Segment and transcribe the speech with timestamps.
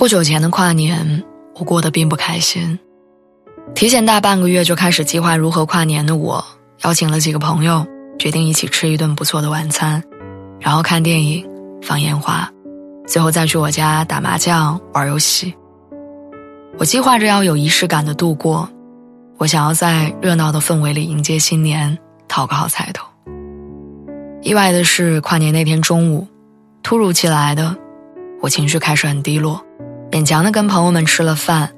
[0.00, 1.22] 不久前的跨年，
[1.56, 2.78] 我过得并不开心。
[3.74, 6.42] 提前大半个月就开始计划如何跨年的我，
[6.84, 7.86] 邀请了几个朋友，
[8.18, 10.02] 决定一起吃一顿不错的晚餐，
[10.58, 11.46] 然后看电影、
[11.82, 12.50] 放烟花，
[13.06, 15.54] 最后再去我家打麻将、玩游戏。
[16.78, 18.66] 我计划着要有仪式感的度过，
[19.36, 23.06] 我想要在热闹的氛围里迎接新年，讨个好彩头。
[24.40, 26.26] 意外的是，跨年那天中午，
[26.82, 27.76] 突如其来的，
[28.40, 29.62] 我情绪开始很低落。
[30.10, 31.70] 勉强的跟朋友们吃了饭，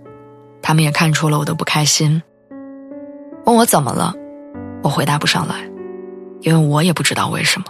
[0.62, 2.22] 他们也看出了我的不开心，
[3.44, 4.14] 问我怎么了，
[4.82, 5.56] 我回答不上来，
[6.40, 7.66] 因为我也不知道为什么。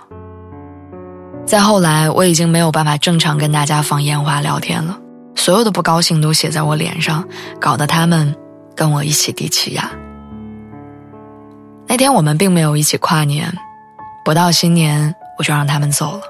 [1.44, 4.96] 再后来，我已经没有办法正常跟大家放烟花聊天了，
[5.34, 7.26] 所有的不高兴都写在我脸上，
[7.60, 8.32] 搞得他们
[8.76, 9.90] 跟我一起低气压。
[11.88, 13.52] 那天我们并没有一起跨年，
[14.24, 16.22] 不到新年我就让他们走了，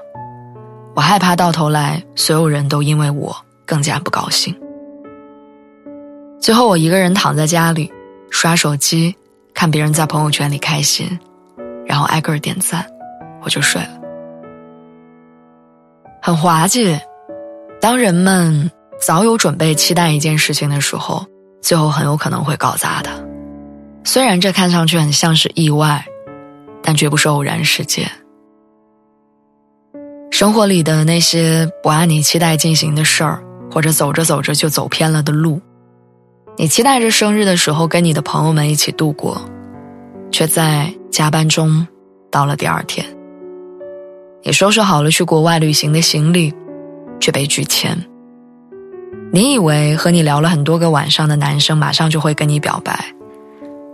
[0.95, 3.35] 我害怕到头来所有人都因为我。
[3.73, 4.55] 更加不高兴。
[6.39, 7.91] 最后，我一个人躺在家里，
[8.29, 9.15] 刷手机，
[9.51, 11.19] 看别人在朋友圈里开心，
[11.83, 12.85] 然后挨个点赞，
[13.41, 13.99] 我就睡了。
[16.21, 16.99] 很滑稽，
[17.81, 18.69] 当人们
[19.01, 21.25] 早有准备期待一件事情的时候，
[21.59, 23.11] 最后很有可能会搞砸它。
[24.03, 26.05] 虽然这看上去很像是意外，
[26.83, 28.07] 但绝不是偶然事件。
[30.29, 33.43] 生活里的那些不按你期待进行的事儿。
[33.73, 35.59] 或者走着走着就走偏了的路，
[36.55, 39.41] 你期待着生日的时候跟你的朋友们一起度过，
[40.29, 41.87] 却在加班中
[42.29, 43.03] 到了第二天。
[44.43, 46.53] 你收拾好了去国外旅行的行李，
[47.19, 47.97] 却被拒签。
[49.31, 53.03] 你以为和你聊了很多个晚上的男生马上就会跟你表白，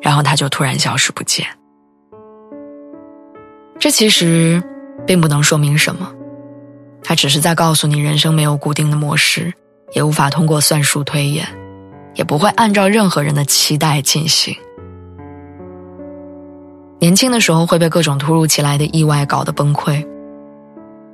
[0.01, 1.47] 然后他就突然消失不见。
[3.79, 4.61] 这其实
[5.07, 6.11] 并不能说明什么，
[7.01, 9.53] 他只是在告诉你人生没有固定的模式。
[9.93, 11.47] 也无法通过算术推演，
[12.15, 14.55] 也不会按照任何人的期待进行。
[16.99, 20.05] 年轻的时候会被各种突如其来的意外搞得崩溃，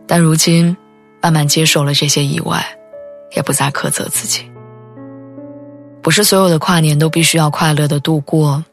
[0.08, 0.75] 但如今
[1.22, 2.66] 慢慢接受了这些意外，
[3.35, 4.44] 也不再苛责自己。
[6.02, 8.64] 不是所有的跨年都必须要快乐的度过，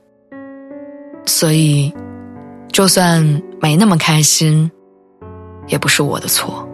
[1.26, 1.94] 所以，
[2.70, 4.70] 就算没那么开心，
[5.66, 6.68] 也不是我的错。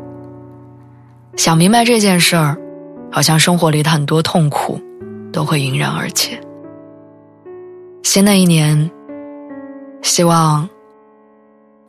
[1.36, 2.56] 想明白这件事儿。
[3.10, 4.80] 好像生活里的很多痛苦，
[5.32, 6.40] 都会迎刃而解。
[8.02, 8.90] 新的一年，
[10.02, 10.68] 希望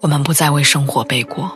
[0.02, 1.52] 我们不再为生活背锅。